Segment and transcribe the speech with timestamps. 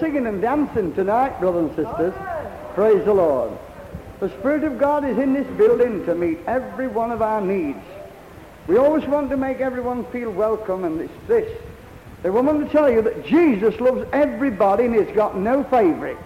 [0.00, 2.14] Singing and dancing tonight, brothers and sisters.
[2.74, 3.52] Praise the Lord.
[4.20, 7.78] The Spirit of God is in this building to meet every one of our needs.
[8.66, 11.50] We always want to make everyone feel welcome, and it's this.
[12.22, 16.22] They want to tell you that Jesus loves everybody and he's got no favorites.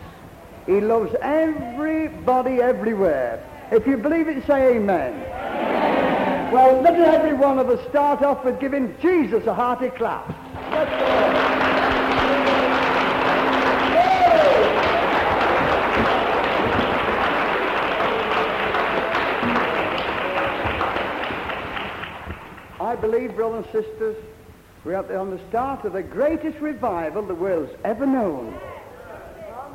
[0.66, 3.42] He loves everybody everywhere.
[3.70, 5.14] If you believe it, say amen.
[5.14, 6.52] amen.
[6.52, 10.45] Well, let every one of us start off with giving Jesus a hearty clap.
[22.96, 24.16] I believe, brothers and sisters,
[24.86, 28.58] we are on the start of the greatest revival the world's ever known.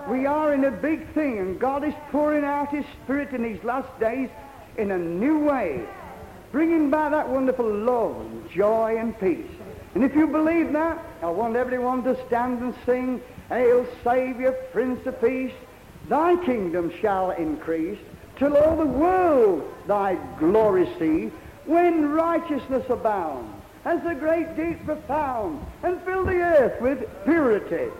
[0.08, 3.64] We are in a big thing, and God is pouring out His Spirit in these
[3.64, 4.30] last days
[4.76, 5.86] in a new way,
[6.52, 9.52] bringing back that wonderful love and joy and peace.
[9.94, 15.06] And if you believe that, I want everyone to stand and sing, Hail, Saviour, Prince
[15.06, 15.54] of Peace,
[16.10, 18.00] Thy kingdom shall increase,
[18.38, 21.32] till all the world Thy glory see,
[21.66, 27.92] when righteousness abounds as the great deep profound, and fill the earth with purity.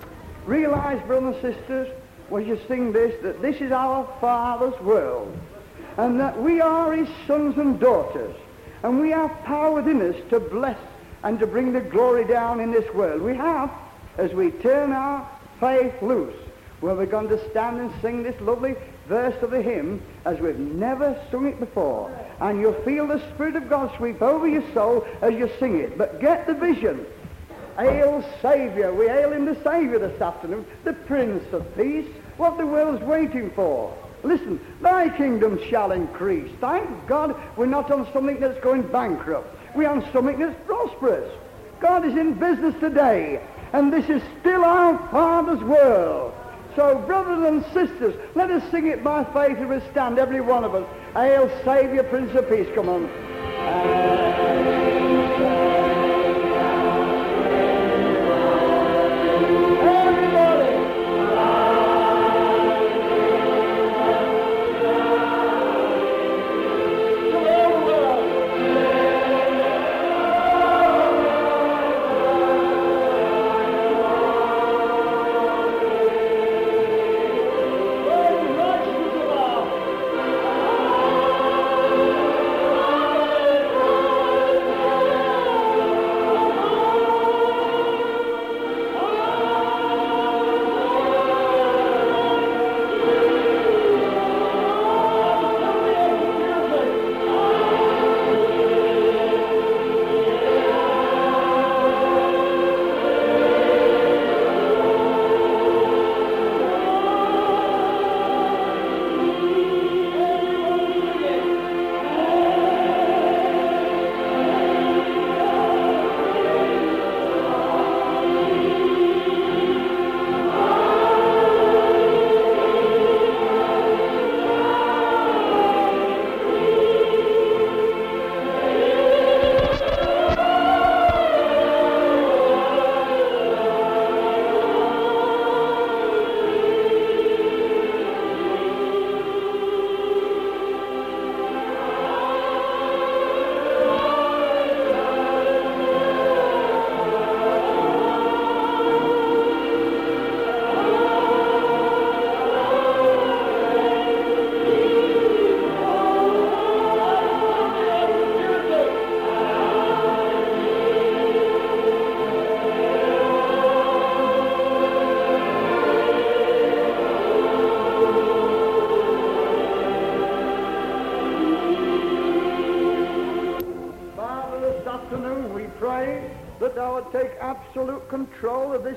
[0.46, 1.88] Realize, brothers and sisters,
[2.30, 5.36] when you sing this, that this is our Father's world,
[5.98, 8.36] and that we are his sons and daughters,
[8.84, 10.78] and we have power within us to bless
[11.24, 13.22] and to bring the glory down in this world.
[13.22, 13.72] We have,
[14.18, 15.28] as we turn our
[15.60, 16.36] faith loose,
[16.80, 18.76] where we're going to stand and sing this lovely
[19.08, 22.12] verse of the hymn as we've never sung it before.
[22.42, 25.98] And you'll feel the Spirit of God sweep over your soul as you sing it.
[25.98, 27.06] But get the vision.
[27.78, 28.94] Hail Saviour.
[28.94, 32.08] We hail him the Saviour this afternoon, the Prince of Peace,
[32.38, 33.96] what the world's waiting for.
[34.24, 36.52] Listen, thy kingdom shall increase.
[36.60, 39.48] Thank God we're not on something that's going bankrupt.
[39.76, 41.32] We're on something that's prosperous.
[41.80, 43.42] God is in business today,
[43.74, 46.34] and this is still our Father's world.
[46.76, 50.64] So, brothers and sisters, let us sing it by faith and we stand, every one
[50.64, 50.88] of us.
[51.14, 52.68] Hail, Saviour, Prince of Peace.
[52.74, 54.21] Come on.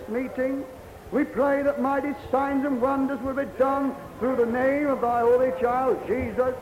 [0.08, 0.64] Meeting.
[1.12, 5.20] We pray that mighty signs and wonders will be done through the name of thy
[5.20, 6.54] holy child, Jesus.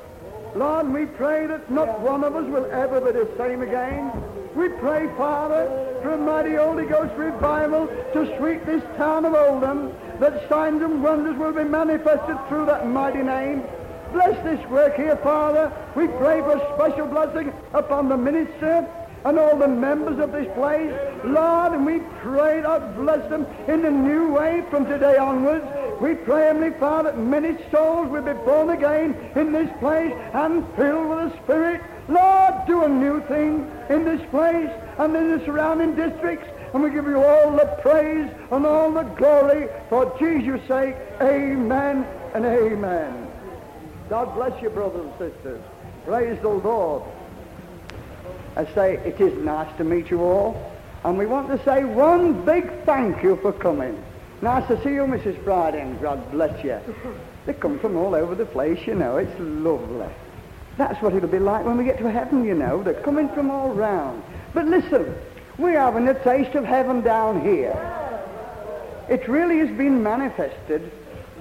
[0.55, 4.11] Lord, we pray that not one of us will ever be the same again.
[4.55, 5.67] We pray, Father,
[6.03, 11.03] for a mighty Holy Ghost revival to sweep this town of Oldham, that signs and
[11.03, 13.63] wonders will be manifested through that mighty name.
[14.13, 15.73] Bless this work here, Father.
[15.97, 18.87] We pray for special blessing upon the minister,
[19.25, 20.93] and all the members of this place.
[21.25, 25.65] Lord, and we pray that bless them in a new way from today onwards.
[26.01, 30.67] We pray, Heavenly Father, that many souls will be born again in this place and
[30.75, 31.81] filled with the Spirit.
[32.09, 36.49] Lord, do a new thing in this place and in the surrounding districts.
[36.75, 40.97] And we give you all the praise and all the glory for Jesus' sake.
[41.21, 43.29] Amen and amen.
[44.09, 45.63] God bless you, brothers and sisters.
[46.05, 47.03] Praise the Lord.
[48.57, 50.73] I say it is nice to meet you all.
[51.05, 54.03] And we want to say one big thank you for coming.
[54.41, 55.43] Nice to see you, Mrs.
[55.45, 56.79] Bride, and God bless you.
[57.47, 59.17] They come from all over the place, you know.
[59.17, 60.09] It's lovely.
[60.77, 62.83] That's what it'll be like when we get to heaven, you know.
[62.83, 64.23] They're coming from all round.
[64.55, 65.15] But listen,
[65.59, 67.77] we're having a taste of heaven down here.
[69.09, 70.91] It really has been manifested,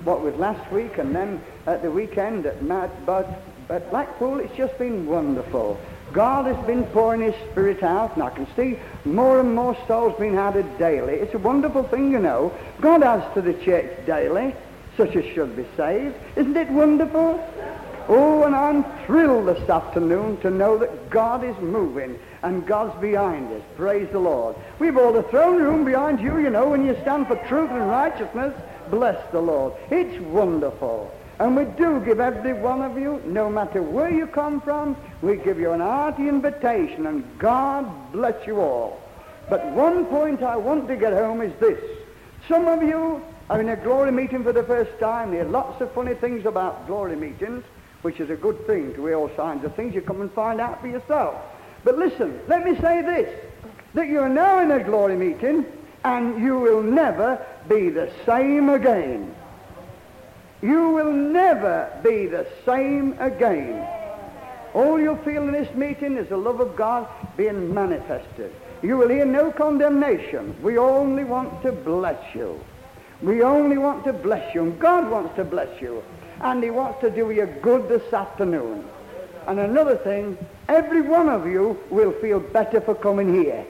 [0.04, 3.28] what was last week and then at the weekend at Mad, but
[3.70, 5.80] at Blackpool it's just been wonderful.
[6.14, 10.20] God has been pouring his spirit out, and I can see more and more souls
[10.20, 11.14] being added daily.
[11.14, 12.54] It's a wonderful thing, you know.
[12.82, 14.54] God adds to the church daily,
[14.98, 16.16] such as should be saved.
[16.36, 17.44] Isn't it wonderful?
[18.08, 23.52] Oh, and I'm thrilled this afternoon to know that God is moving and God's behind
[23.54, 23.62] us.
[23.78, 24.56] Praise the Lord.
[24.80, 27.88] We've all the throne room behind you, you know, when you stand for truth and
[27.88, 28.54] righteousness.
[28.90, 29.74] Bless the Lord.
[29.90, 31.14] It's wonderful.
[31.42, 35.38] And we do give every one of you, no matter where you come from, we
[35.38, 39.02] give you an hearty invitation, and God bless you all.
[39.50, 41.82] But one point I want to get home is this.
[42.48, 45.32] Some of you are in a glory meeting for the first time.
[45.32, 47.64] There are lots of funny things about glory meetings,
[48.04, 49.96] which is a good thing to hear all kinds of things.
[49.96, 51.42] You come and find out for yourself.
[51.84, 53.46] But listen, let me say this,
[53.96, 55.66] that you're now in a glory meeting,
[56.04, 59.34] and you will never be the same again.
[60.62, 63.88] You will never be the same again.
[64.74, 68.54] All you'll feel in this meeting is the love of God being manifested.
[68.82, 70.56] You will hear no condemnation.
[70.62, 72.60] We only want to bless you.
[73.22, 74.64] We only want to bless you.
[74.64, 76.04] And God wants to bless you.
[76.42, 78.88] And he wants to do you good this afternoon.
[79.48, 80.38] And another thing,
[80.68, 83.66] every one of you will feel better for coming here.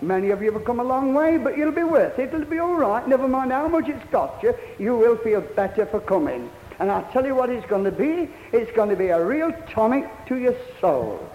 [0.00, 2.32] Many of you have come a long way, but you'll be worth it.
[2.32, 3.06] It'll be all right.
[3.06, 4.54] Never mind how much it's cost you.
[4.78, 6.50] You will feel better for coming.
[6.78, 8.30] And I'll tell you what it's going to be.
[8.52, 11.28] It's going to be a real tonic to your soul.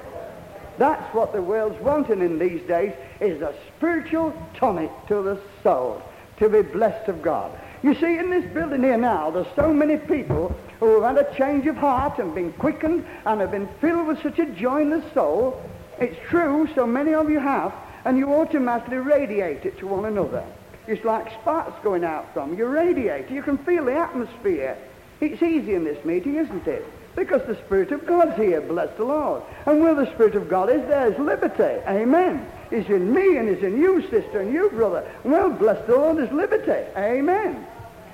[0.77, 6.01] That's what the world's wanting in these days, is a spiritual tonic to the soul,
[6.37, 7.51] to be blessed of God.
[7.83, 11.37] You see, in this building here now, there's so many people who have had a
[11.37, 14.89] change of heart and been quickened and have been filled with such a joy in
[14.89, 15.61] the soul.
[15.99, 17.73] It's true, so many of you have,
[18.05, 20.43] and you automatically radiate it to one another.
[20.87, 22.65] It's like sparks going out from you.
[22.65, 23.29] radiate.
[23.29, 24.77] You can feel the atmosphere.
[25.21, 26.85] It's easy in this meeting, isn't it?
[27.15, 29.43] Because the Spirit of God's here, bless the Lord.
[29.65, 31.81] And where the Spirit of God is, there's liberty.
[31.87, 32.45] Amen.
[32.71, 35.09] It's in me and it's in you, sister, and you, brother.
[35.23, 36.89] Well, bless the Lord, there's liberty.
[36.97, 37.65] Amen.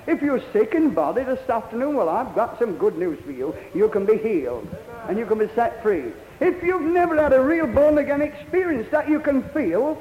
[0.06, 3.56] If you're sick in body this afternoon, well, I've got some good news for you.
[3.74, 4.68] You can be healed
[5.08, 6.12] and you can be set free.
[6.40, 9.98] If you've never had a real born-again experience that you can feel,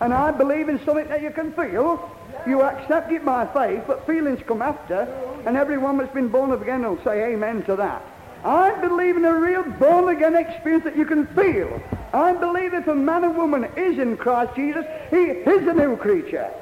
[0.00, 2.10] and I believe in something that you can feel,
[2.46, 5.08] you accept it by faith, but feelings come after,
[5.44, 8.02] and everyone that's been born again will say amen to that.
[8.44, 11.80] I believe in a real born-again experience that you can feel.
[12.12, 15.96] I believe if a man or woman is in Christ Jesus, he is a new
[15.96, 16.52] creature.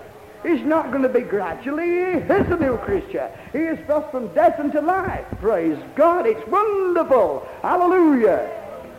[0.43, 1.85] He's not going to be gradually.
[1.85, 3.31] He is a new creature.
[3.53, 5.27] He is passed from death into life.
[5.41, 6.27] Praise God.
[6.27, 7.47] It's wonderful.
[7.63, 8.51] Hallelujah.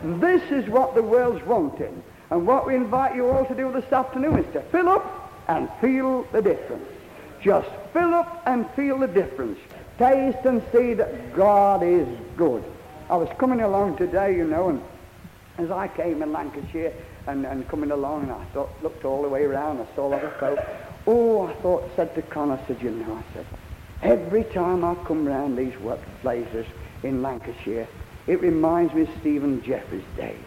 [0.02, 2.02] This is what the world's wanting.
[2.30, 5.68] And what we invite you all to do this afternoon is to fill up and
[5.80, 6.88] feel the difference.
[7.40, 9.58] Just fill up and feel the difference.
[9.98, 12.64] Taste and see that God is good.
[13.10, 14.82] I was coming along today, you know, and
[15.58, 16.92] as I came in Lancashire
[17.26, 20.08] and, and coming along, and I thought, looked all the way around, I saw a
[20.08, 20.58] lot of folk.
[21.06, 23.46] Oh, I thought, said to Connor, I said, you know, I said,
[24.02, 25.74] every time I come round these
[26.22, 26.66] places
[27.02, 27.86] in Lancashire,
[28.26, 30.38] it reminds me of Stephen Jeffreys' days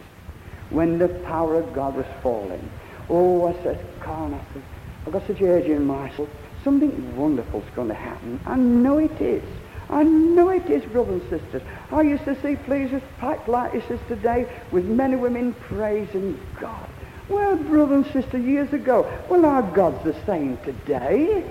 [0.70, 2.70] when the power of God was falling.
[3.08, 4.62] Oh, I said, Colin, I said,
[5.06, 6.28] I've got such urge in my soul.
[6.64, 8.40] Something wonderful's going to happen.
[8.44, 9.44] I know it is.
[9.88, 11.62] I know it is, brothers and sisters.
[11.92, 16.40] I used to see places packed like this is today with men and women praising
[16.58, 16.88] God.
[17.28, 21.44] Well, brother and sister, years ago, well, our God's the same today.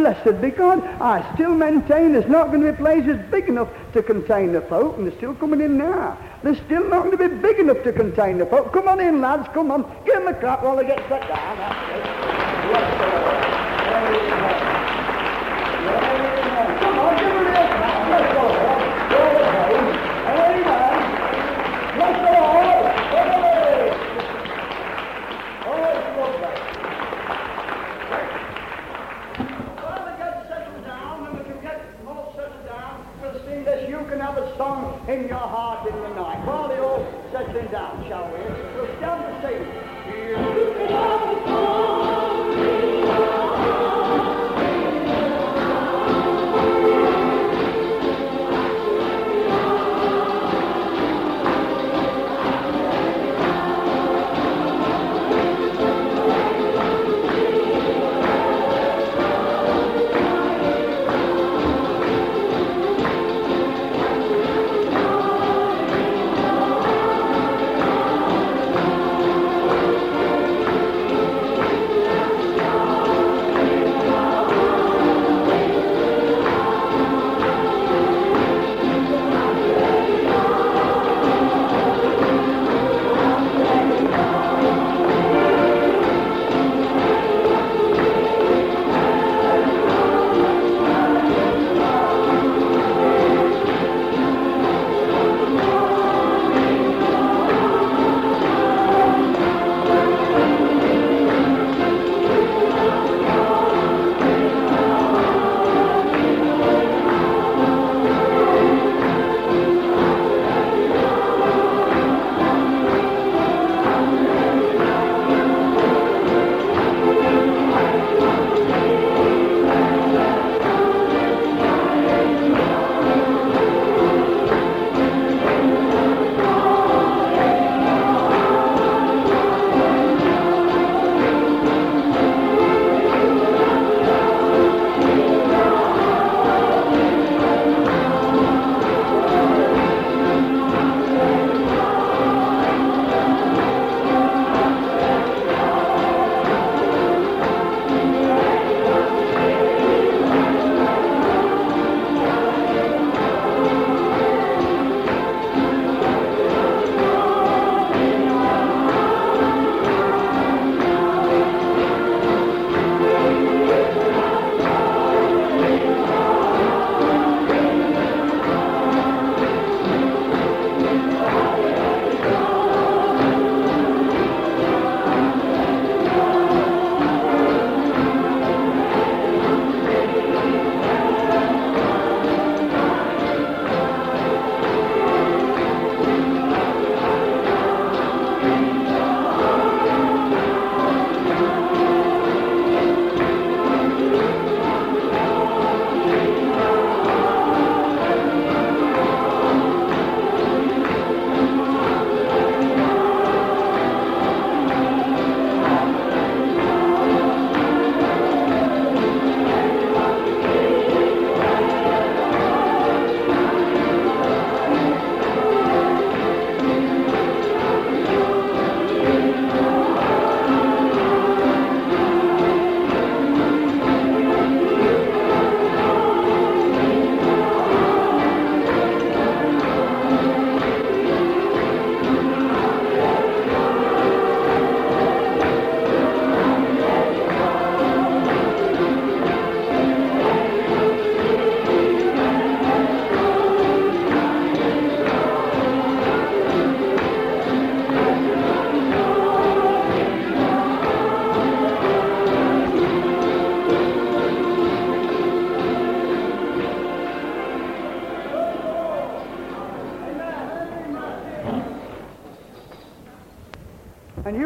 [0.00, 0.82] Blessed be God.
[1.00, 4.96] I still maintain there's not going to be places big enough to contain the folk,
[4.96, 6.16] and they're still coming in now.
[6.42, 8.72] They're still not going to be big enough to contain the folk.
[8.72, 9.82] Come on in, lads, come on.
[10.06, 13.41] Give them a clap while they get set down.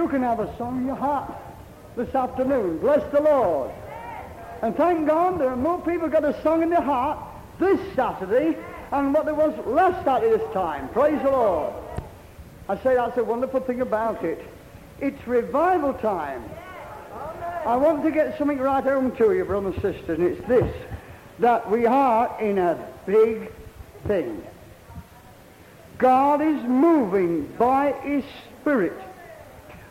[0.06, 1.32] You can have a song in your heart
[1.96, 2.78] this afternoon.
[2.78, 3.72] Bless the Lord.
[4.62, 7.18] And thank God there are more people got a song in their heart
[7.58, 8.56] this Saturday
[8.92, 10.88] than what there was last Saturday this time.
[10.90, 11.74] Praise the Lord.
[12.68, 14.46] I say that's a wonderful thing about it.
[15.00, 16.44] It's revival time.
[17.64, 20.72] I want to get something right home to you, brothers and sisters, and it's this,
[21.40, 23.50] that we are in a big
[24.06, 24.40] thing.
[25.98, 28.22] God is moving by his
[28.60, 29.00] Spirit.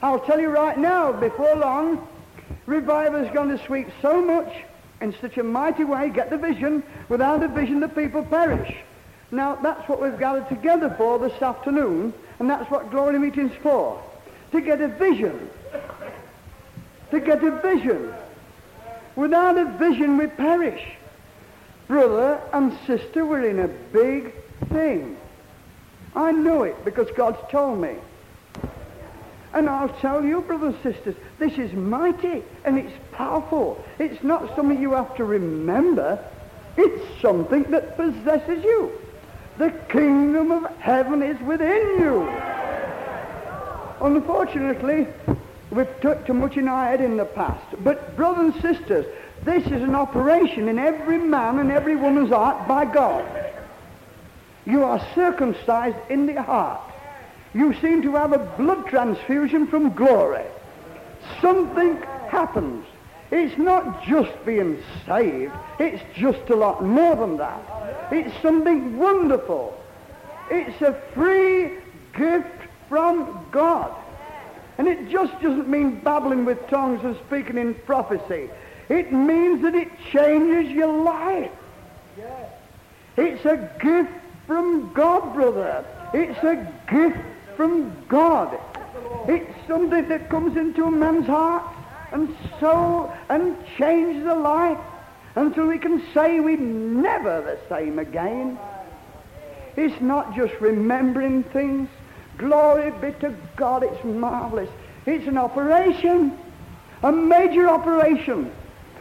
[0.05, 2.07] I'll tell you right now, before long,
[2.67, 4.53] revival is going to sweep so much
[5.01, 6.83] in such a mighty way, get the vision.
[7.09, 8.71] Without a vision, the people perish.
[9.31, 13.99] Now, that's what we've gathered together for this afternoon, and that's what Glory Meeting's for.
[14.51, 15.49] To get a vision.
[17.09, 18.13] To get a vision.
[19.15, 20.83] Without a vision, we perish.
[21.87, 24.35] Brother and sister, we're in a big
[24.69, 25.17] thing.
[26.15, 27.95] I know it because God's told me.
[29.55, 33.81] And I'll tell you, brothers and sisters, this is mighty and it's powerful.
[33.99, 36.19] It's not something you have to remember.
[36.75, 38.91] It's something that possesses you.
[39.57, 42.27] The kingdom of heaven is within you.
[44.01, 45.07] Unfortunately,
[45.71, 47.63] we've took too much in our head in the past.
[47.81, 49.05] But brothers and sisters,
[49.43, 53.25] this is an operation in every man and every woman's heart by God.
[54.65, 56.84] You are circumcised in the heart
[57.55, 60.43] you seem to have a blood transfusion from glory.
[61.41, 61.95] Something
[62.27, 62.85] happens.
[63.31, 65.53] It's not just being saved.
[65.79, 67.61] It's just a lot more than that.
[68.11, 69.81] It's something wonderful.
[70.51, 71.71] It's a free
[72.13, 73.95] gift from God.
[74.77, 78.49] And it just doesn't mean babbling with tongues and speaking in prophecy.
[78.89, 81.51] It means that it changes your life.
[83.15, 84.11] It's a gift
[84.45, 85.85] from God, brother.
[86.13, 86.55] It's a
[86.91, 87.17] gift
[87.55, 88.59] from God.
[89.27, 91.63] It's something that comes into a man's heart
[92.11, 94.79] and soul and changes the life
[95.35, 98.57] until we can say we're never the same again.
[99.75, 101.89] It's not just remembering things.
[102.37, 104.69] Glory be to God, it's marvelous.
[105.05, 106.37] It's an operation,
[107.03, 108.51] a major operation.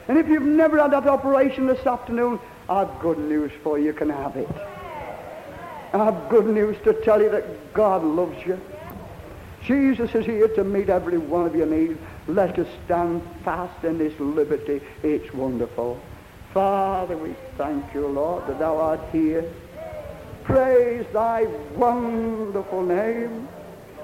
[0.09, 3.87] And if you've never had that operation this afternoon, I've good news for you.
[3.87, 4.49] You can have it.
[5.95, 8.61] I have good news to tell you that God loves you.
[9.63, 11.97] Jesus is here to meet every one of your needs.
[12.27, 14.81] Let us stand fast in this liberty.
[15.05, 16.01] It's wonderful.
[16.53, 19.45] Father, we thank you, Lord, that thou art here.
[20.43, 21.45] Praise thy
[21.77, 23.47] wonderful name.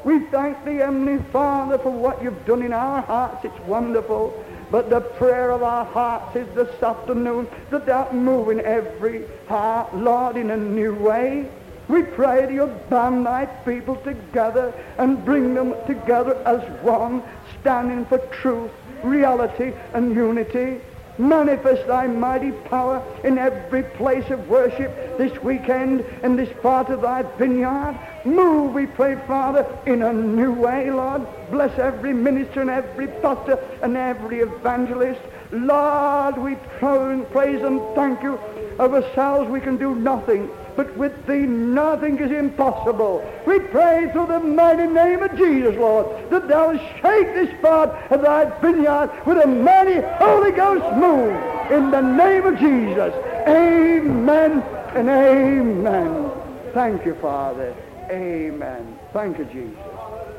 [0.04, 3.44] We thank thee, Heavenly Father, for what you've done in our hearts.
[3.44, 4.44] It's wonderful.
[4.70, 9.92] But the prayer of our hearts is this afternoon that thou move in every heart,
[9.96, 11.50] Lord, in a new way.
[11.90, 17.20] We pray to you'll band thy people together and bring them together as one,
[17.60, 18.70] standing for truth,
[19.02, 20.80] reality, and unity.
[21.18, 27.02] Manifest thy mighty power in every place of worship this weekend in this part of
[27.02, 27.98] thy vineyard.
[28.24, 31.26] Move, we pray, Father, in a new way, Lord.
[31.50, 35.20] Bless every minister and every pastor and every evangelist.
[35.50, 38.38] Lord, we praise and thank you.
[38.78, 43.24] Of ourselves we can do nothing but with thee nothing is impossible.
[43.46, 48.22] We pray through the mighty name of Jesus, Lord, that thou shake this part of
[48.22, 51.32] thy vineyard with a mighty Holy Ghost move
[51.70, 53.14] in the name of Jesus.
[53.46, 54.62] Amen
[54.94, 56.30] and amen.
[56.72, 57.74] Thank you, Father.
[58.10, 58.98] Amen.
[59.12, 59.78] Thank you, Jesus.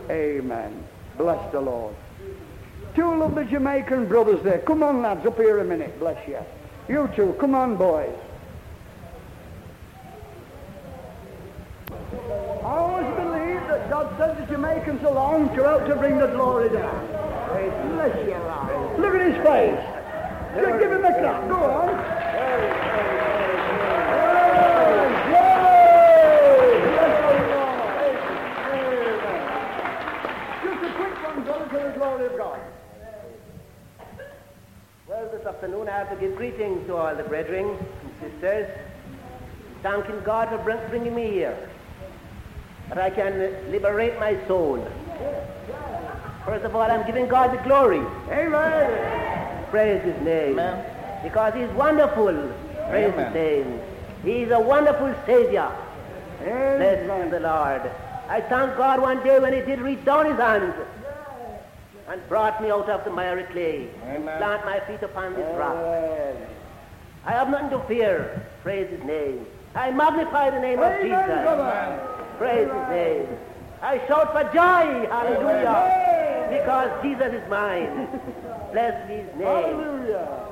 [0.09, 0.83] Amen.
[1.17, 1.95] Bless the Lord.
[2.95, 4.59] Two lovely Jamaican brothers there.
[4.59, 5.97] Come on, lads, up here a minute.
[5.99, 6.39] Bless you.
[6.89, 8.13] You two, come on, boys.
[12.11, 12.17] I
[12.63, 17.07] always believe that God sent the Jamaicans along to help to bring the glory down.
[17.93, 18.99] Bless you, Lord.
[18.99, 19.79] Look at his face.
[20.55, 21.47] Just give him a clap.
[21.47, 21.87] Go on.
[30.63, 32.59] Just a quick one, brother, to the glory of God.
[35.07, 38.69] Well, this afternoon I have to give greetings to all the brethren and sisters,
[39.81, 40.57] thanking God for
[40.89, 41.70] bringing me here
[42.91, 44.85] that I can liberate my soul.
[46.45, 48.01] First of all, I'm giving God the glory.
[48.29, 49.65] Amen.
[49.69, 50.59] Praise His name.
[50.59, 51.23] Amen.
[51.23, 52.33] Because He's wonderful.
[52.89, 53.25] Praise Amen.
[53.25, 53.79] His name.
[54.25, 55.71] He's a wonderful Savior.
[56.39, 57.31] Bless Amen.
[57.31, 57.89] the Lord.
[58.27, 60.75] I thank God one day when He did reach down His hands
[62.09, 63.87] and brought me out of the miry clay.
[64.03, 64.37] Amen.
[64.37, 65.77] Plant my feet upon this rock.
[67.23, 68.45] I have nothing to fear.
[68.63, 69.45] Praise His name.
[69.75, 72.10] I magnify the name of Amen, Jesus.
[72.41, 73.27] Praise His name.
[73.81, 75.07] I shout for joy.
[75.09, 76.01] Hallelujah.
[76.51, 78.07] because Jesus is mine.
[78.71, 79.47] Bless his name.
[79.47, 80.47] Hallelujah.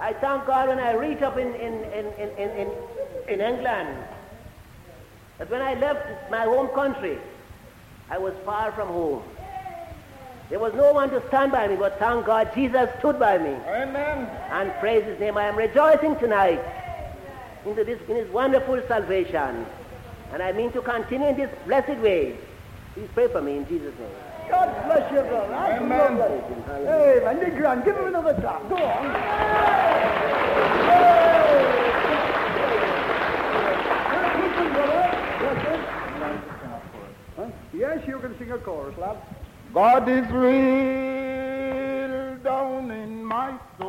[0.00, 2.70] I thank God when I reach up in, in, in, in, in, in,
[3.28, 3.96] in England
[5.38, 7.18] But when I left my home country,
[8.10, 9.22] I was far from home.
[10.50, 13.50] There was no one to stand by me, but thank God Jesus stood by me.
[13.50, 14.26] Amen.
[14.50, 15.36] And praise his name.
[15.36, 16.60] I am rejoicing tonight
[17.66, 19.66] into this, in his wonderful salvation.
[20.32, 22.36] And I mean to continue in this blessed way.
[22.94, 24.08] Please pray for me in Jesus' name.
[24.50, 25.48] God bless you, brother.
[25.50, 26.18] That's Amen.
[26.18, 26.40] lovely.
[26.86, 27.84] Hey, man, you're grand.
[27.84, 28.68] Give him another tap.
[28.68, 29.14] Go on.
[37.36, 37.50] Huh?
[37.72, 39.16] Yes, you can sing a chorus, lad.
[39.72, 40.48] God is real
[42.42, 43.87] down in my soul.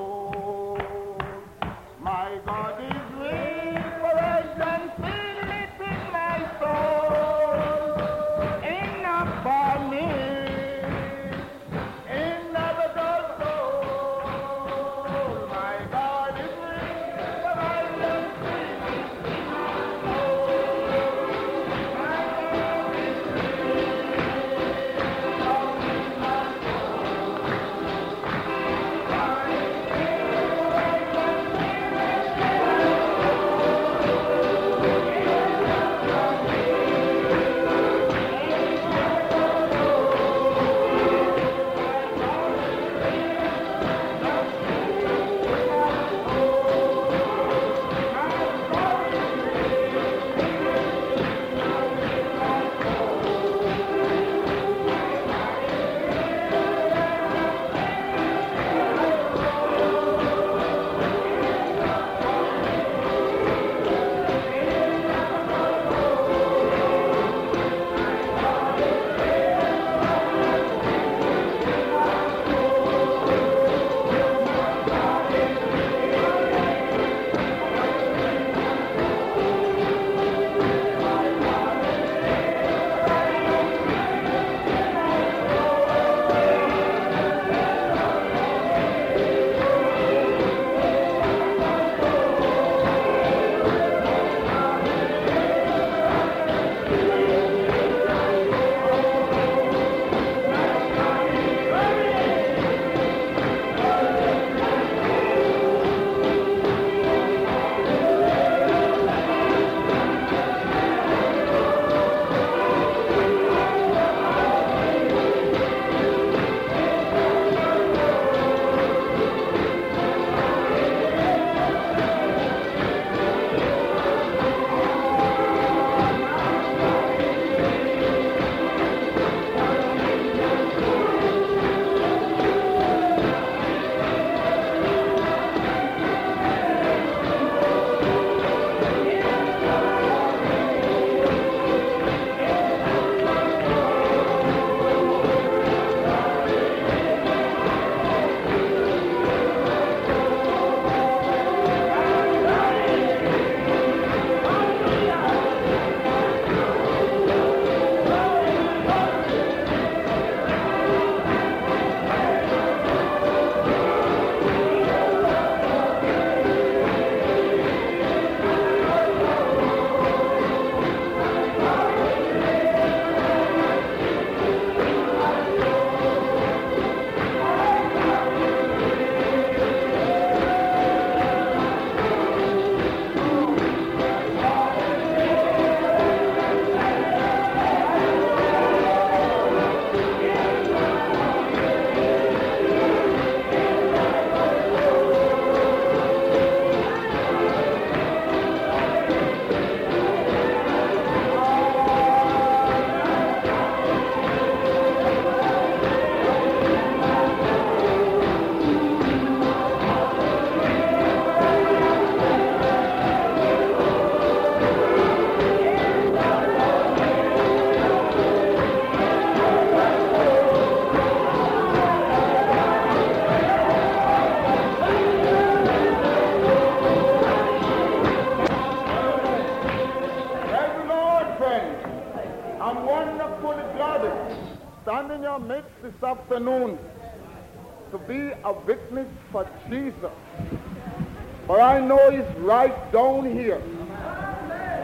[242.49, 243.61] Right down here.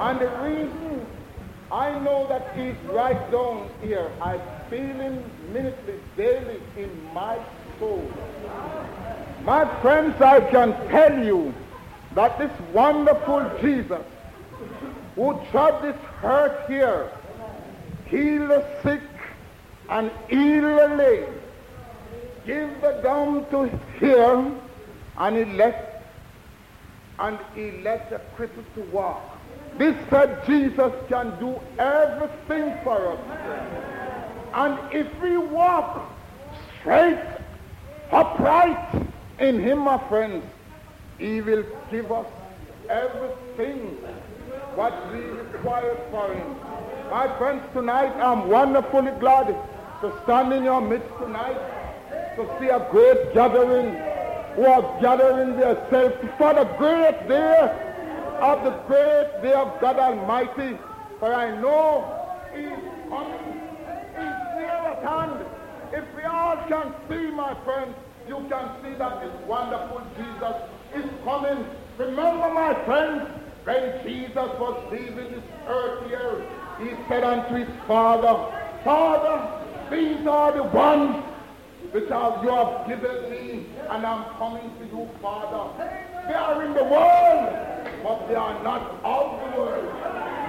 [0.05, 1.05] And the reason
[1.71, 4.11] I know that he's right down here.
[4.21, 7.39] I feel him minutely, daily in my
[7.79, 8.07] soul.
[9.43, 11.53] My friends, I can tell you
[12.13, 14.05] that this wonderful Jesus
[15.15, 17.09] who trod this earth here,
[18.05, 19.01] heal the sick
[19.89, 21.33] and heal the lame,
[22.45, 23.59] give the dumb to
[23.99, 24.51] hear,
[25.17, 25.94] and he let
[27.19, 29.21] and he let the cripple to walk.
[29.77, 33.19] This said Jesus can do everything for us.
[34.53, 36.09] And if we walk
[36.79, 37.19] straight,
[38.11, 39.03] upright
[39.39, 40.45] in him, my friends,
[41.17, 42.27] he will give us
[42.89, 43.97] everything
[44.75, 46.55] what we require for him.
[47.11, 49.47] My friends, tonight I'm wonderfully glad
[50.01, 51.57] to stand in your midst tonight
[52.35, 53.95] to see a great gathering
[54.55, 57.95] who are gathering themselves for the great day
[58.39, 60.77] of the great day of God Almighty.
[61.19, 62.21] For I know
[62.53, 62.69] He's
[63.09, 63.61] coming.
[64.15, 65.45] He's near at hand.
[65.91, 67.95] If we all can see, my friends,
[68.27, 70.55] you can see that this wonderful Jesus
[70.95, 71.65] is coming.
[71.97, 73.29] Remember, my friends,
[73.65, 76.45] when Jesus was leaving this earth here,
[76.79, 78.35] he said unto his Father,
[78.83, 81.23] Father, these are the ones
[82.03, 85.71] are, you have given me, and I'm coming to you, Father.
[86.27, 87.55] They are in the world,
[88.03, 89.95] but they are not of the world.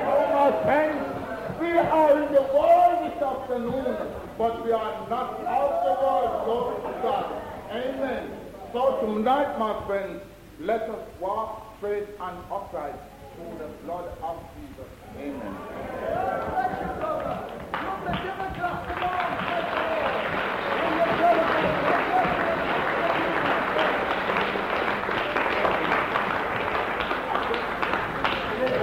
[0.03, 3.97] Oh, my friends, we are in the world this afternoon,
[4.37, 6.45] but we are not of the world.
[6.45, 7.43] Glory to God.
[7.71, 8.31] Amen.
[8.73, 10.23] So tonight, my friends,
[10.61, 12.95] let us walk straight and upright
[13.37, 14.91] through the blood of Jesus.
[15.19, 15.57] Amen.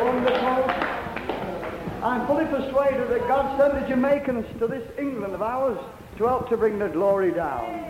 [0.03, 0.53] Wonderful.
[2.03, 2.27] I'm
[2.91, 5.77] that God sent the Jamaicans to this England of ours
[6.17, 7.89] to help to bring the glory down.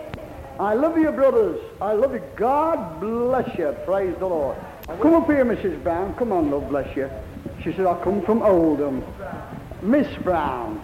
[0.60, 1.60] I love you, brothers.
[1.82, 2.22] I love you.
[2.36, 3.76] God bless you.
[3.86, 4.56] Praise the Lord.
[5.02, 5.82] Come up here, Mrs.
[5.82, 6.14] Brown.
[6.14, 7.10] Come on, love, bless you.
[7.64, 9.04] She said, I come from Oldham.
[9.82, 10.82] Miss Brown.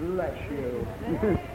[0.00, 1.38] Bless you.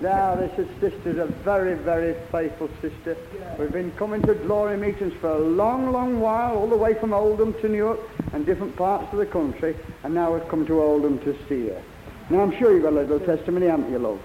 [0.00, 3.16] now, this is sister's a very, very faithful sister.
[3.58, 7.12] We've been coming to glory meetings for a long, long while, all the way from
[7.12, 8.00] Oldham to Newark
[8.32, 11.82] and different parts of the country, and now we've come to Oldham to see her.
[12.30, 14.20] Now, I'm sure you've got a little testimony, haven't you, love?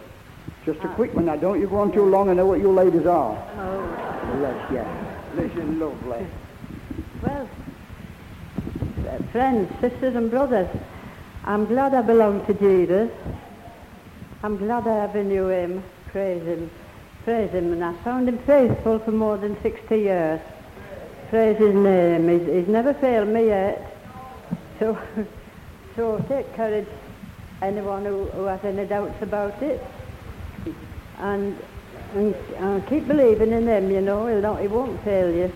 [0.65, 1.35] Just a quick one now.
[1.35, 2.29] Don't you go on too long.
[2.29, 3.35] I know what you ladies are.
[3.57, 5.41] Oh, Bless you.
[5.41, 6.25] This is lovely.
[7.21, 7.49] well,
[9.09, 10.67] uh, friends, sisters and brothers,
[11.43, 13.11] I'm glad I belong to Jesus.
[14.45, 16.69] I'm glad I ever knew him, praise him,
[17.23, 20.39] praise him, and I found him faithful for more than 60 years.
[21.31, 22.29] Praise his name.
[22.29, 23.97] He's, he's never failed me yet.
[24.77, 24.99] So,
[25.95, 26.85] so take courage,
[27.63, 29.83] anyone who, who has any doubts about it.
[31.17, 31.57] And,
[32.13, 35.51] and, and keep believing in him, you know, he'll not, he won't fail you.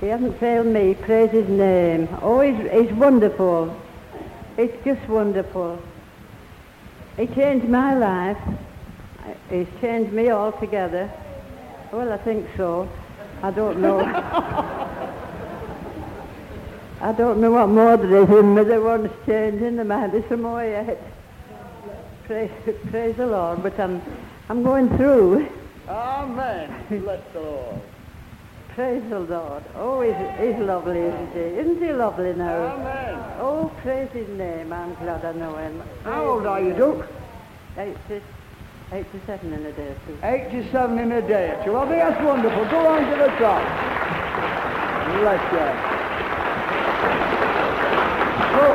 [0.00, 0.94] He hasn't failed me.
[0.94, 2.08] Praise his name.
[2.20, 3.80] Oh, he's, he's wonderful.
[4.56, 5.80] It's just wonderful.
[7.22, 8.36] He changed my life.
[9.48, 11.08] He's changed me altogether.
[11.92, 12.88] Well, I think so.
[13.44, 14.00] I don't know.
[17.00, 19.76] I don't know what more there is in me that wants changing.
[19.76, 21.00] There might be some more yet.
[22.24, 22.50] Praise,
[22.90, 23.62] praise the Lord.
[23.62, 24.02] But I'm,
[24.48, 25.48] I'm going through.
[25.88, 27.02] Amen.
[27.04, 27.80] Bless the Lord.
[28.74, 29.62] Praise the Lord.
[29.74, 31.40] Oh, he's, he's lovely, isn't he?
[31.40, 32.56] Isn't he lovely now?
[32.56, 33.14] Amen.
[33.38, 34.72] Oh, praise his name.
[34.72, 35.82] I'm glad I know him.
[36.04, 37.06] How old are you, Duke?
[37.76, 38.22] 80,
[38.90, 40.16] 87 in a day, too.
[40.22, 41.72] 87 in a day or two.
[41.72, 42.64] Well, that's wonderful.
[42.70, 43.62] Go on to the top.
[45.20, 45.58] Bless you.
[48.56, 48.74] Well,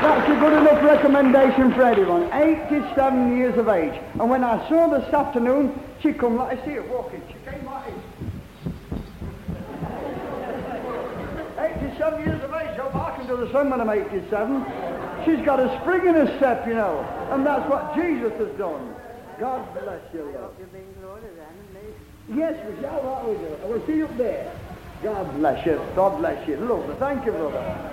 [0.00, 2.32] that's a good enough recommendation for anyone.
[2.32, 4.00] 87 years of age.
[4.18, 7.20] And when I saw her this afternoon, she come like, I see her walking.
[7.28, 8.24] She came like this.
[12.04, 12.76] 87 years of age.
[13.16, 14.66] Can do the same when I'm 87.
[15.24, 17.00] She's got a spring in her step, you know.
[17.30, 18.94] And that's what Jesus has done.
[19.40, 20.52] God bless you, love.
[21.00, 22.40] Glory and me.
[22.40, 23.02] Yes, we shall.
[23.02, 23.56] That we do.
[23.62, 24.52] I will see you up there.
[25.02, 25.80] God bless you.
[25.96, 26.56] God bless you.
[26.56, 26.94] Lovely.
[26.96, 27.90] Thank you, brother.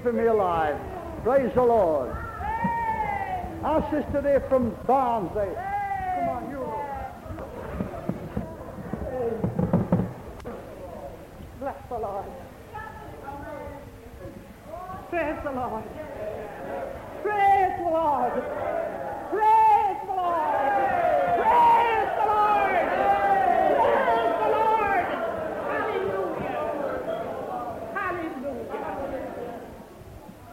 [0.00, 0.80] Keeping me alive.
[1.24, 2.16] Praise the Lord.
[3.62, 5.50] Our sister there from Barnsley.
[6.14, 6.64] Come on, you.
[11.58, 12.24] Bless the Lord.
[15.10, 15.84] Praise the Lord.
[17.22, 18.32] Praise the Lord.
[19.30, 20.64] Praise the Lord.
[21.36, 22.86] Praise the Lord.
[23.76, 25.06] Praise the Lord.
[25.68, 26.60] Hallelujah.
[27.94, 28.96] Hallelujah.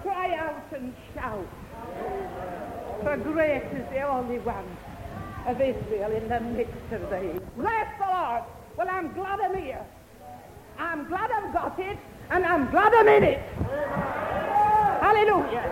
[0.03, 1.47] Cry out and shout.
[3.03, 4.77] For great is the Holy One
[5.45, 7.39] of Israel in the midst of thee.
[7.55, 8.43] Bless the Lord.
[8.77, 9.85] Well, I'm glad I'm here.
[10.79, 11.97] I'm glad I've got it,
[12.29, 13.39] and I'm glad I'm in it.
[15.01, 15.65] Hallelujah.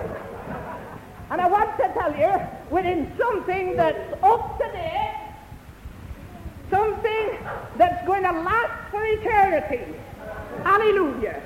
[1.30, 2.40] And I want to tell you,
[2.72, 5.16] we're in something that's up to date,
[6.72, 7.38] something
[7.78, 9.96] that's going to last for eternity.
[10.64, 11.42] Hallelujah.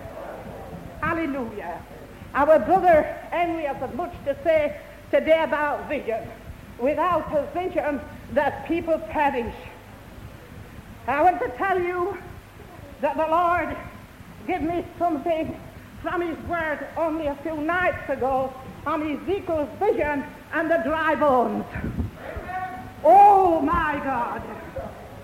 [1.02, 1.82] Hallelujah.
[2.34, 4.78] Our brother Henry has much to say
[5.12, 6.30] today about vision.
[6.80, 8.00] Without a vision,
[8.34, 9.56] that people perish.
[11.08, 12.18] I want to tell you
[13.02, 13.76] that the Lord
[14.48, 15.60] gave me something
[16.02, 18.54] from his word only a few nights ago
[18.86, 20.24] on Ezekiel's vision
[20.54, 21.66] and the dry bones.
[23.04, 24.42] Oh my God.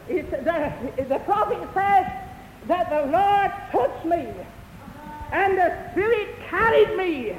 [0.10, 2.12] It's the, the prophet says
[2.67, 4.34] that the Lord touched me
[5.32, 7.36] and the Spirit carried me.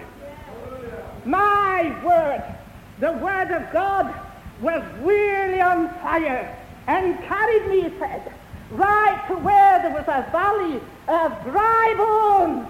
[1.25, 2.56] My word,
[3.01, 4.15] the word of God
[4.61, 6.57] was really on fire
[6.87, 8.33] and carried me, he said,
[8.71, 12.67] right to where there was a valley of dry bones.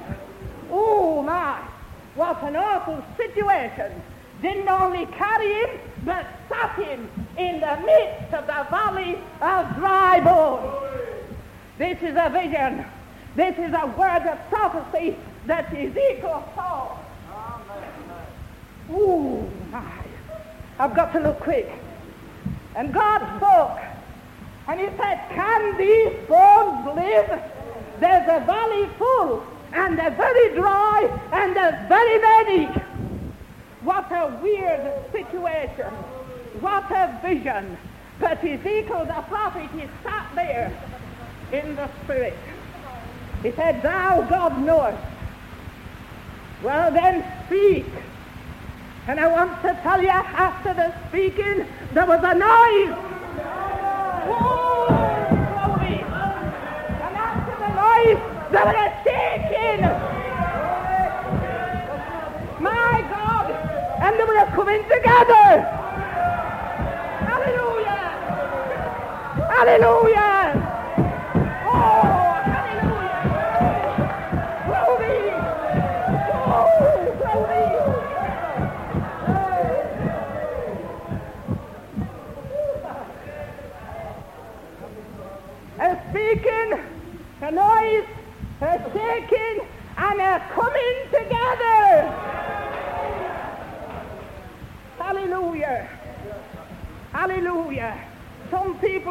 [0.71, 1.61] Oh my,
[2.15, 3.93] what an awful situation.
[4.43, 7.09] Didn't only carry him, but sat him
[7.39, 10.87] in the midst of the valley of dry bones.
[11.79, 12.85] This is a vision.
[13.35, 16.99] This is a word of prophecy that Ezekiel saw.
[18.91, 20.06] Oh my.
[20.79, 21.71] I've got to look quick.
[22.75, 23.79] And God spoke.
[24.69, 27.43] And he said, Can these bones live?
[28.01, 32.67] There's a valley full, and they're very dry, and there's very many.
[33.83, 35.93] What a weird situation.
[36.61, 37.79] What a vision.
[38.19, 40.73] But Ezekiel the prophet, he sat there
[41.53, 42.37] in the spirit.
[43.43, 45.03] He said, Thou, God, knowest.
[46.63, 47.87] Well, then speak.
[49.09, 52.97] And I want to tell you, after the speaking, there was a noise.
[54.29, 54.89] Oh.
[57.05, 58.19] And after the noise,
[58.51, 59.83] there was a shaking.
[62.61, 63.47] My God.
[64.03, 65.63] And they were coming together.
[67.31, 68.11] Hallelujah.
[69.55, 70.36] Hallelujah.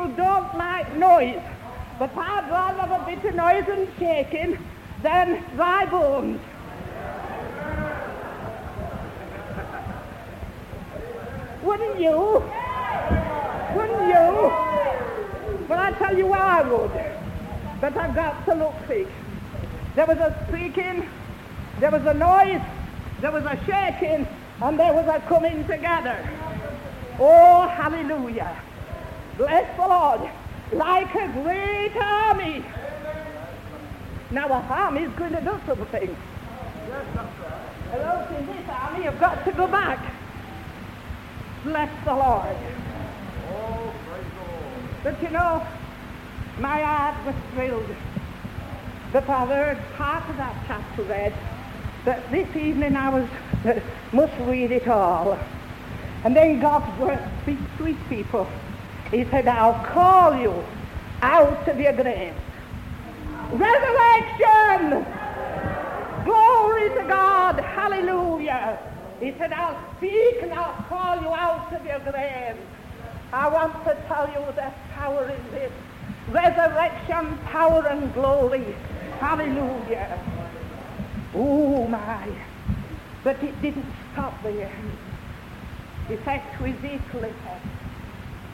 [0.10, 1.42] Don't like noise,
[2.00, 4.58] but I'd rather have a bit of noise and shaking
[5.02, 6.40] than dry bones.
[11.62, 12.44] Wouldn't you?
[13.76, 14.52] Wouldn't you?
[15.68, 16.92] But I tell you why I would.
[17.82, 19.08] But I've got to look quick.
[19.96, 21.10] There was a speaking,
[21.80, 22.62] there was a noise,
[23.22, 24.28] there was a shaking,
[24.62, 26.18] and there was a coming together.
[27.20, 28.62] Oh, hallelujah.
[29.38, 30.30] Bless the Lord.
[30.74, 32.64] Like a great army.
[34.32, 36.16] Now, a army is going to do something.
[37.92, 40.00] And those in this army have got to go back.
[41.64, 42.58] Bless the Lord.
[43.50, 43.94] Oh,
[45.04, 45.66] but you know,
[46.60, 47.96] my heart was thrilled
[49.16, 51.34] that I heard part of that chapter read,
[52.04, 53.30] that this evening I was
[54.12, 55.40] must read it all.
[56.26, 58.46] And then God's word speaks to his people.
[59.12, 60.64] He said, I'll call you
[61.22, 62.34] out of your grave.
[63.52, 65.06] Resurrection!
[66.26, 67.60] Glory to God!
[67.60, 68.80] Hallelujah!
[69.20, 72.58] He said, I'll speak and I'll call you out of your grave.
[73.32, 75.72] I want to tell you there's power in this.
[76.30, 78.76] Resurrection, power and glory.
[79.20, 80.20] Hallelujah.
[81.34, 82.28] Oh my.
[83.24, 84.72] But it didn't stop there.
[86.08, 86.64] He said to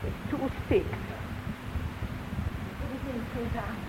[0.04, 0.97] Ezekiel, he said, two sticks.
[2.80, 3.80] Put it in two hands.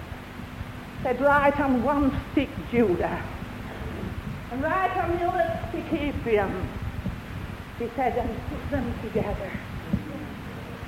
[1.02, 3.22] Said, right on one stick, Judah.
[4.50, 6.68] And right on the other stick of Ephraim,
[7.78, 9.50] he said, and put them together.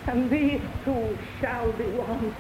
[0.07, 2.35] And these two shall be one.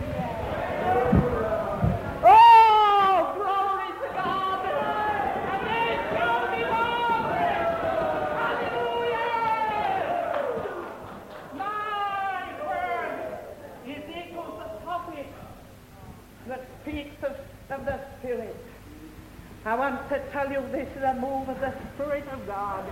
[20.45, 22.85] Tell you this is a move of the Spirit of God.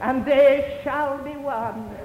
[0.00, 1.96] And they shall be one,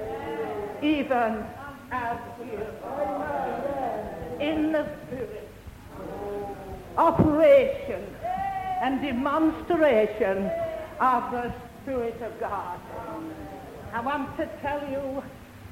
[0.81, 1.43] even
[1.91, 5.49] as we are in the Spirit.
[6.97, 8.15] Operation
[8.81, 10.49] and demonstration
[10.99, 12.79] of the Spirit of God.
[13.93, 15.21] I want to tell you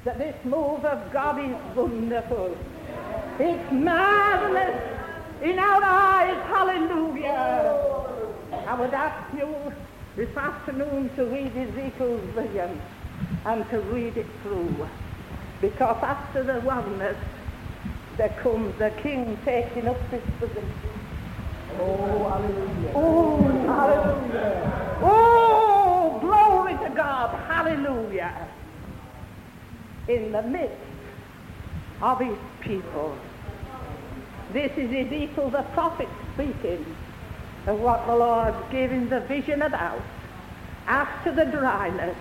[0.04, 2.56] that this move of God is wonderful.
[3.38, 4.82] It's marvelous
[5.42, 6.36] in our eyes.
[6.46, 8.09] Hallelujah.
[8.70, 9.72] I would ask you
[10.16, 12.80] this afternoon to read Ezekiel's vision
[13.44, 14.88] and to read it through.
[15.60, 17.16] Because after the oneness,
[18.16, 20.92] there comes the king taking up his position.
[21.80, 22.92] Oh, hallelujah.
[22.94, 24.98] Oh, hallelujah.
[25.02, 27.36] Oh, glory to God.
[27.48, 28.48] Hallelujah.
[30.06, 30.76] In the midst
[32.00, 33.18] of his people.
[34.52, 36.96] This is Ezekiel the prophet speaking
[37.66, 40.00] of what the Lord gave him the vision about
[40.86, 42.16] after the dryness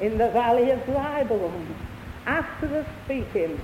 [0.00, 1.76] in the valley of dry bones.
[2.26, 3.60] After the speaking,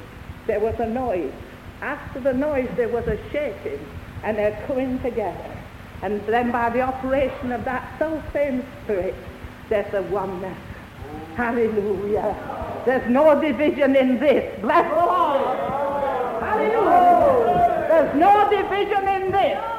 [0.46, 1.32] there was a noise.
[1.80, 3.78] After the noise, there was a shaking,
[4.24, 5.56] and they're coming together.
[6.02, 9.14] And then by the operation of that self same spirit,
[9.68, 10.59] there's a oneness.
[11.34, 12.36] Hallelujah.
[12.84, 14.61] There's no division in this.
[14.61, 15.59] Bless the Lord.
[16.42, 17.86] Hallelujah.
[17.88, 19.78] There's no division in this.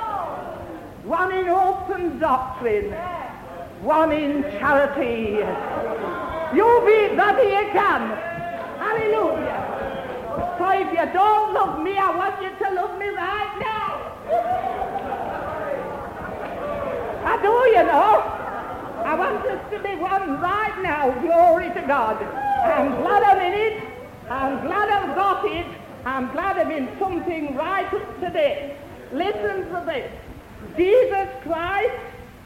[1.09, 2.91] One in open doctrine.
[3.81, 5.41] One in charity.
[6.55, 8.13] You be that you can.
[8.77, 9.57] Hallelujah.
[10.59, 13.89] So if you don't love me, I want you to love me right now.
[17.25, 18.21] I do, you know.
[19.03, 21.09] I want us to be one right now.
[21.21, 22.21] Glory to God.
[22.21, 23.83] I'm glad I'm in it.
[24.29, 25.65] I'm glad I've got it.
[26.05, 27.89] I'm glad I'm in something right
[28.21, 28.77] today.
[29.11, 30.28] Listen to this.
[30.75, 31.99] Jesus Christ,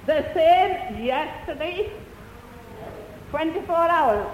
[0.05, 1.91] the same yesterday,
[3.29, 4.27] 24 hours.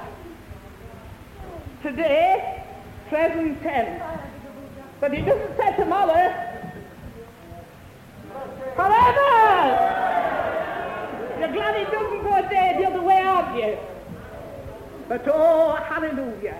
[1.81, 2.63] Today,
[3.09, 4.03] present tense.
[4.99, 6.49] But he doesn't say tomorrow.
[8.75, 9.99] Forever!
[11.39, 13.77] You're glad he doesn't go a day the other way, aren't you?
[15.07, 16.57] But oh, hallelujah.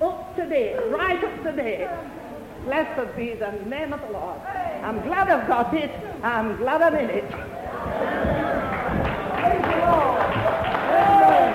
[0.00, 0.44] Up to
[0.90, 2.19] right up to.
[2.64, 4.40] Blessed be the name of the Lord.
[4.82, 5.90] I'm glad I've got it.
[6.22, 7.24] I'm glad I'm in it.
[9.40, 10.22] Praise the Lord.
[10.90, 11.54] Amen.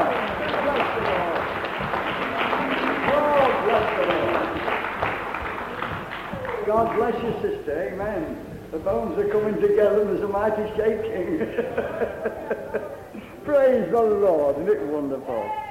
[6.65, 7.91] God bless you, sister.
[7.93, 8.37] Amen.
[8.71, 11.37] The bones are coming together and there's a mighty shaking.
[13.45, 14.57] Praise the Lord.
[14.57, 15.64] Isn't it wonderful?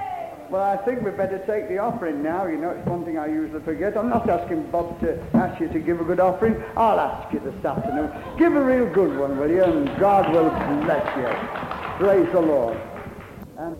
[0.50, 2.46] Well, I think we'd better take the offering now.
[2.46, 3.96] You know, it's one thing I usually forget.
[3.96, 6.62] I'm not asking Bob to ask you to give a good offering.
[6.76, 8.12] I'll ask you this afternoon.
[8.38, 9.64] Give a real good one, will you?
[9.64, 10.50] And God will
[10.84, 12.04] bless you.
[12.04, 12.78] Praise the Lord.
[13.58, 13.76] And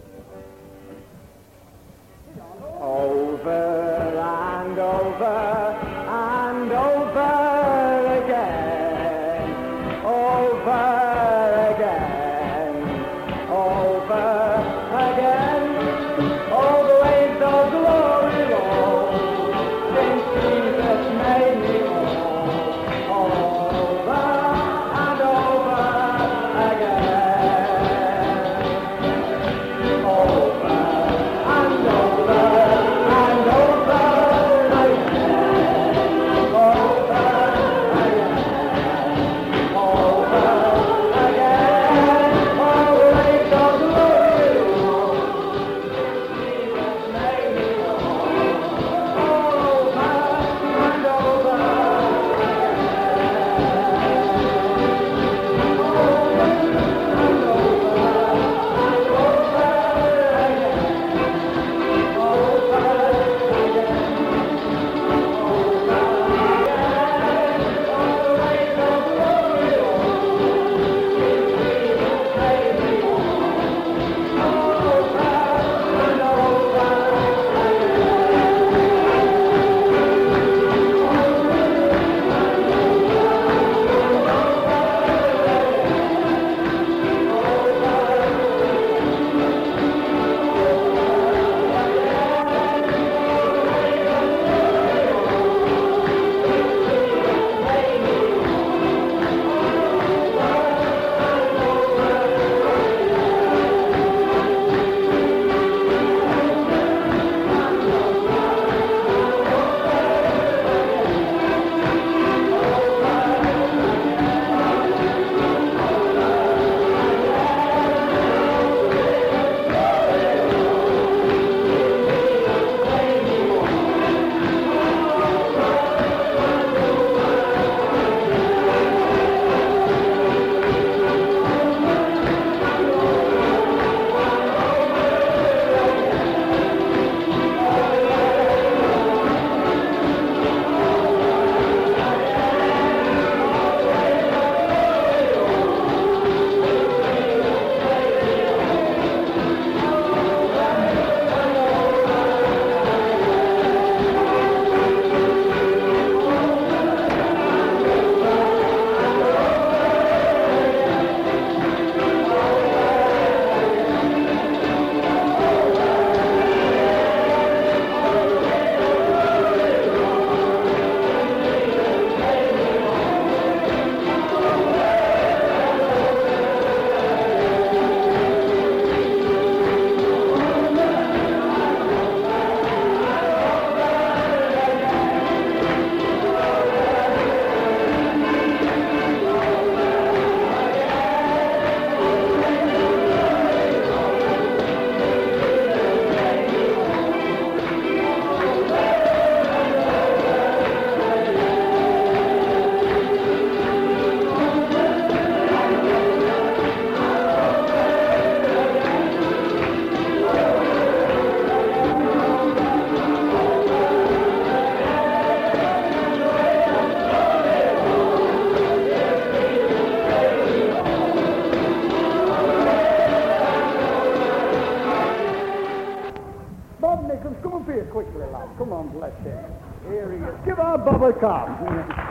[231.25, 232.05] our Bob a clap.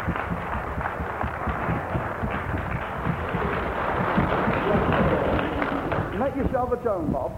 [6.19, 7.31] Make yourself at home, Bob.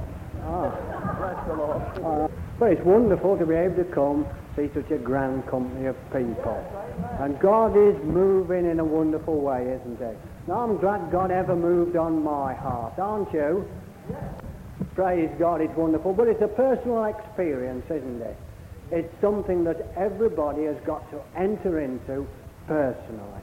[0.43, 0.69] Ah,
[1.19, 1.81] bless the Lord.
[2.03, 2.27] Uh,
[2.59, 6.63] but it's wonderful to be able to come see such a grand company of people.
[7.19, 10.17] And God is moving in a wonderful way, isn't it?
[10.47, 13.67] Now I'm glad God ever moved on my heart, aren't you?
[14.93, 16.13] Praise God, it's wonderful.
[16.13, 18.37] But it's a personal experience, isn't it?
[18.91, 22.27] It's something that everybody has got to enter into
[22.67, 23.41] personally.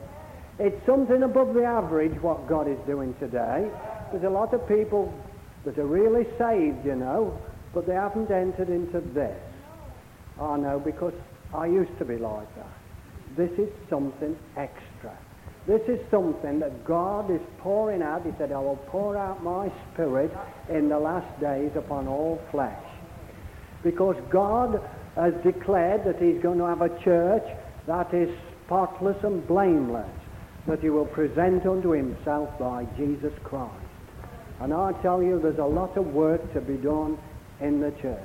[0.59, 3.69] It's something above the average what God is doing today.
[4.13, 5.13] There's a lot of people
[5.65, 7.39] that are really saved, you know,
[7.75, 9.39] but they haven't entered into this.
[10.41, 11.15] I know because
[11.55, 12.73] I used to be like that.
[13.37, 15.17] This is something extra.
[15.67, 18.27] This is something that God is pouring out.
[18.27, 20.31] He said, I will pour out my spirit
[20.69, 22.85] in the last days upon all flesh.
[23.83, 24.81] Because God
[25.17, 27.45] has declared that he's going to have a church
[27.87, 28.31] that is
[28.65, 30.09] spotless and blameless,
[30.67, 33.75] that he will present unto himself by Jesus Christ.
[34.61, 37.19] And I tell you, there's a lot of work to be done
[37.61, 38.19] in the church.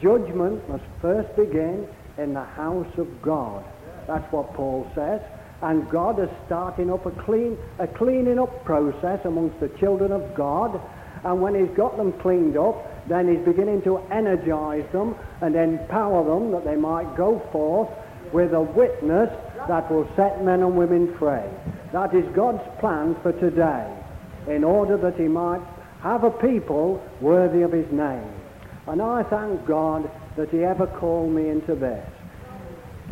[0.00, 1.88] Judgment must first begin
[2.18, 3.64] in the house of God.
[4.06, 5.20] That's what Paul says.
[5.62, 10.34] And God is starting up a clean, a cleaning up process amongst the children of
[10.34, 10.78] God.
[11.24, 12.76] And when he's got them cleaned up,
[13.08, 17.88] then he's beginning to energize them and empower them that they might go forth
[18.32, 19.30] with a witness
[19.68, 21.48] that will set men and women free.
[21.92, 23.86] That is God's plan for today,
[24.48, 25.62] in order that he might
[26.02, 28.30] have a people worthy of his name.
[28.86, 32.06] And I thank God that he ever called me into this.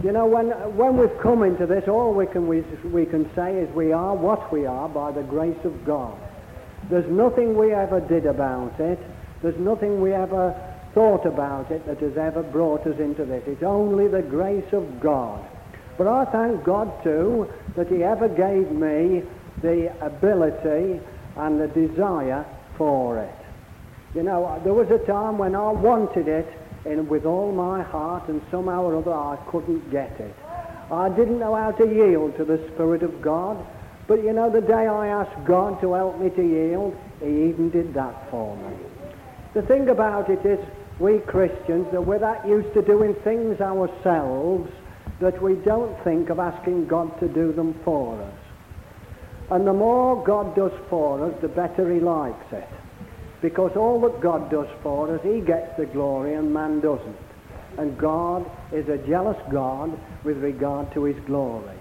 [0.03, 3.57] You know, when, when we've come into this, all we can, we, we can say
[3.57, 6.19] is we are what we are by the grace of God.
[6.91, 8.99] There's nothing we ever did about it.
[9.45, 10.59] There's nothing we ever
[10.95, 13.43] thought about it that has ever brought us into this.
[13.47, 15.47] It's only the grace of God.
[15.99, 19.23] But I thank God, too, that he ever gave me
[19.61, 20.99] the ability
[21.37, 22.47] and the desire
[22.79, 23.35] for it.
[24.15, 26.51] You know, there was a time when I wanted it
[26.87, 30.35] and with all my heart, and somehow or other I couldn't get it.
[30.91, 33.59] I didn't know how to yield to the Spirit of God,
[34.07, 37.69] but you know, the day I asked God to help me to yield, He even
[37.69, 38.84] did that for me.
[39.55, 40.59] The thing about it is,
[40.99, 44.71] we Christians, that we're that used to doing things ourselves
[45.21, 48.35] that we don't think of asking God to do them for us.
[49.51, 52.69] And the more God does for us, the better He likes it.
[53.45, 57.17] Because all that God does for us, he gets the glory and man doesn't.
[57.77, 61.77] And God is a jealous God with regard to his glory.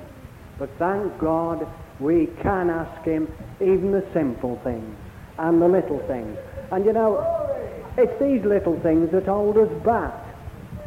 [0.59, 1.65] But thank God
[2.01, 4.97] we can ask him even the simple things
[5.37, 6.37] and the little things.
[6.69, 7.52] And you know,
[7.97, 10.13] it's these little things that hold us back.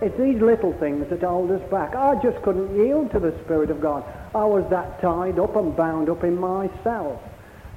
[0.02, 1.94] It's these little things that hold us back.
[1.94, 4.04] I just couldn't yield to the Spirit of God.
[4.34, 7.20] I was that tied up and bound up in myself.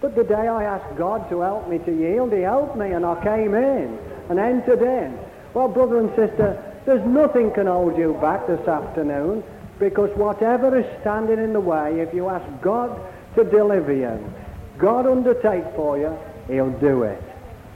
[0.02, 3.06] But the day I asked God to help me to yield, he helped me and
[3.06, 4.00] I came in
[4.30, 5.18] and entered in.
[5.54, 9.44] Well, brother and sister, there's nothing can hold you back this afternoon
[9.78, 13.00] because whatever is standing in the way, if you ask God
[13.36, 14.34] to deliver you,
[14.78, 16.18] God undertake for you,
[16.48, 17.22] he'll do it.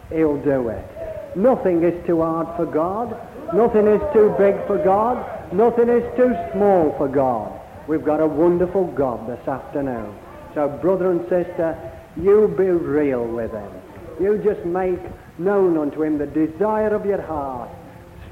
[0.10, 0.93] He'll do it.
[1.36, 3.18] Nothing is too hard for God.
[3.54, 5.54] Nothing is too big for God.
[5.54, 7.60] Nothing is too small for God.
[7.88, 10.16] We've got a wonderful God this afternoon.
[10.54, 11.78] So, brother and sister,
[12.16, 13.72] you be real with him.
[14.20, 15.00] You just make
[15.38, 17.70] known unto him the desire of your heart.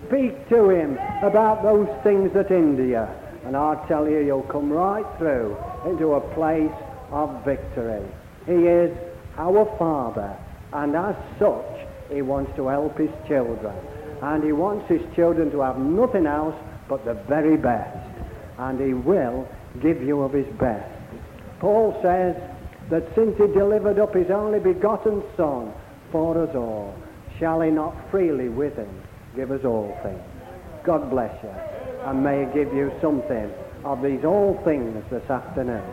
[0.07, 3.07] Speak to him about those things that hinder you.
[3.45, 6.71] And I tell you, you'll come right through into a place
[7.11, 8.03] of victory.
[8.45, 8.95] He is
[9.37, 10.35] our Father,
[10.73, 11.80] and as such,
[12.11, 13.75] he wants to help his children.
[14.21, 16.55] And he wants his children to have nothing else
[16.87, 17.97] but the very best.
[18.57, 19.47] And he will
[19.81, 20.89] give you of his best.
[21.59, 22.35] Paul says,
[22.91, 25.73] that since he delivered up his only begotten Son
[26.11, 26.93] for us all,
[27.39, 29.01] shall he not freely with him
[29.33, 30.21] give us all things?
[30.83, 31.49] God bless you,
[32.05, 33.49] and may he give you something
[33.85, 35.83] of these all things this afternoon.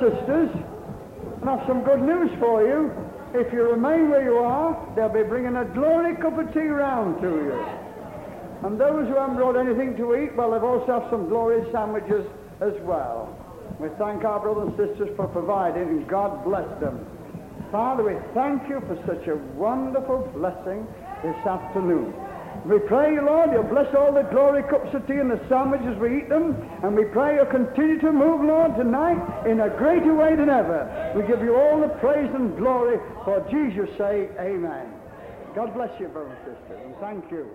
[0.00, 0.50] Sisters,
[1.40, 2.90] and I have some good news for you.
[3.32, 7.20] If you remain where you are, they'll be bringing a glory cup of tea round
[7.22, 7.64] to you.
[8.66, 12.26] And those who haven't brought anything to eat, well, they've also have some glorious sandwiches
[12.60, 13.36] as well.
[13.78, 17.06] We thank our brothers and sisters for providing, and God bless them.
[17.70, 20.86] Father, we thank you for such a wonderful blessing
[21.22, 22.12] this afternoon.
[22.64, 26.18] We pray, Lord, you'll bless all the glory cups of tea and the sandwiches we
[26.18, 30.36] eat them, and we pray you'll continue to move, Lord, tonight in a greater way
[30.36, 31.12] than ever.
[31.16, 34.30] We give you all the praise and glory for Jesus' sake.
[34.38, 34.92] Amen.
[35.54, 37.48] God bless you, brothers and sisters, and thank you.